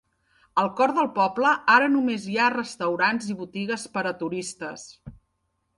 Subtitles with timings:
[0.61, 4.93] Al cor del poble ara només hi ha restaurants i botigues per a turistes.